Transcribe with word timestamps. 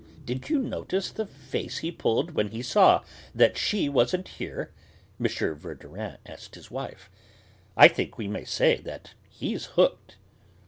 "Did 0.25 0.49
you 0.49 0.57
notice 0.57 1.11
the 1.11 1.27
face 1.27 1.77
he 1.77 1.91
pulled 1.91 2.31
when 2.31 2.47
he 2.49 2.63
saw 2.63 3.03
that 3.35 3.55
she 3.55 3.87
wasn't 3.87 4.27
here?" 4.29 4.71
M. 5.19 5.27
Verdurin 5.27 6.17
asked 6.25 6.55
his 6.55 6.71
wife. 6.71 7.07
"I 7.77 7.87
think 7.87 8.17
we 8.17 8.27
may 8.27 8.43
say 8.45 8.77
that 8.77 9.13
he's 9.29 9.67
hooked." 9.77 10.15